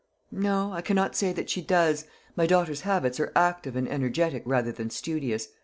"No, 0.31 0.73
I 0.73 0.81
cannot 0.81 1.15
say 1.15 1.31
that 1.31 1.47
she 1.47 1.61
does. 1.61 2.07
My 2.35 2.47
daughter's 2.47 2.81
habits 2.81 3.19
are 3.19 3.31
active 3.35 3.75
and 3.75 3.87
energetic 3.87 4.41
rather 4.47 4.71
than 4.71 4.89
studious. 4.89 5.49